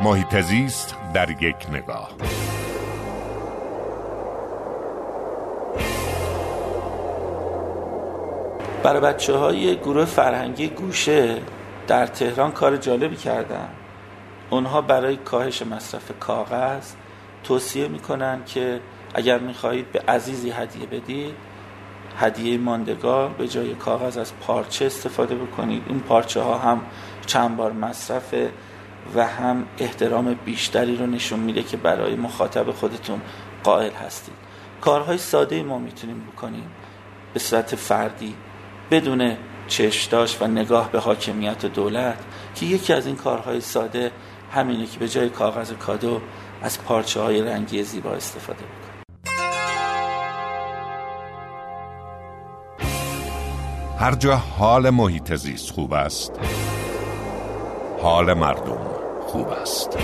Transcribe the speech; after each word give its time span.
محیط 0.00 0.40
زیست 0.40 0.96
در 1.14 1.30
یک 1.30 1.56
نگاه. 1.72 2.10
برای 8.82 9.00
بچه 9.00 9.36
های 9.36 9.76
گروه 9.76 10.04
فرهنگی 10.04 10.68
گوشه 10.68 11.36
در 11.86 12.06
تهران 12.06 12.52
کار 12.52 12.76
جالبی 12.76 13.16
کردن. 13.16 13.68
اونها 14.50 14.80
برای 14.80 15.16
کاهش 15.16 15.62
مصرف 15.62 16.12
کاغذ 16.20 16.92
توصیه 17.44 17.88
می‌کنن 17.88 18.44
که 18.44 18.80
اگر 19.14 19.38
می‌خواهید 19.38 19.92
به 19.92 20.00
عزیزی 20.08 20.50
هدیه 20.50 20.86
بدید 20.86 21.34
هدیه 22.18 22.58
ماندگار 22.58 23.28
به 23.28 23.48
جای 23.48 23.74
کاغذ 23.74 24.18
از 24.18 24.32
پارچه 24.40 24.86
استفاده 24.86 25.34
بکنید. 25.34 25.82
این 25.86 26.00
پارچه 26.00 26.40
ها 26.40 26.58
هم 26.58 26.80
چند 27.26 27.56
بار 27.56 27.72
مصرفه 27.72 28.50
و 29.14 29.26
هم 29.26 29.66
احترام 29.78 30.34
بیشتری 30.44 30.96
رو 30.96 31.06
نشون 31.06 31.40
میده 31.40 31.62
که 31.62 31.76
برای 31.76 32.14
مخاطب 32.14 32.70
خودتون 32.70 33.20
قائل 33.64 33.92
هستید. 33.92 34.34
کارهای 34.80 35.18
ساده 35.18 35.62
ما 35.62 35.78
می‌تونیم 35.78 36.20
بکنیم. 36.32 36.70
به 37.34 37.40
صورت 37.40 37.74
فردی 37.74 38.34
بدون 38.90 39.36
چشداش 39.68 40.42
و 40.42 40.46
نگاه 40.46 40.92
به 40.92 40.98
حاکمیت 40.98 41.66
دولت 41.66 42.18
که 42.54 42.66
یکی 42.66 42.92
از 42.92 43.06
این 43.06 43.16
کارهای 43.16 43.60
ساده 43.60 44.12
همینه 44.52 44.86
که 44.86 44.98
به 44.98 45.08
جای 45.08 45.28
کاغذ 45.28 45.72
کادو 45.72 46.20
از 46.62 46.82
پارچه 46.82 47.20
های 47.20 47.42
رنگی 47.42 47.82
زیبا 47.82 48.10
استفاده 48.10 48.58
بکنیم. 48.58 48.78
هر 53.98 54.14
جا 54.14 54.36
حال 54.36 54.90
محیط 54.90 55.34
زیست 55.34 55.70
خوب 55.70 55.92
است 55.92 56.32
حال 58.02 58.32
مردم 58.32 58.78
خوب 59.26 59.48
است. 59.48 59.98